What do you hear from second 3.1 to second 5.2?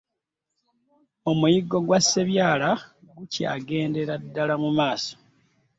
gukyagendera ddala mu maaso.